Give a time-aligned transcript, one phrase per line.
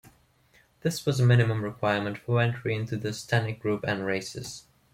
[0.79, 4.63] This was a minimum requirement for entry into the Stannic Group N races.